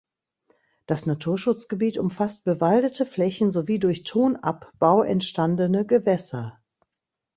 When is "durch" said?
3.77-4.01